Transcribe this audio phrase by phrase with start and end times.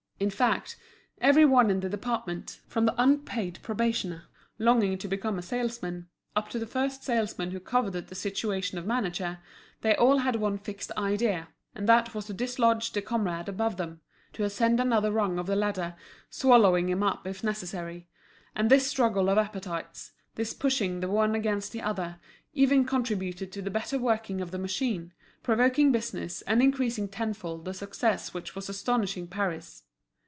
[0.21, 0.75] In fact,
[1.19, 4.25] every one in the department, from the unpaid probationer,
[4.59, 8.85] longing to become a salesman, up to the first salesman who coveted the situation of
[8.85, 9.39] manager,
[9.81, 14.01] they all had one fixed idea, and that was to dislodge the comrade above them,
[14.33, 15.95] to ascend another rung of the ladder,
[16.29, 18.07] swallowing him up if necessary;
[18.55, 22.19] and this struggle of appetites, this pushing the one against the other,
[22.53, 27.73] even contributed to the better working of the machine, provoking business and increasing tenfold the
[27.73, 29.81] success which was astonishing Paris.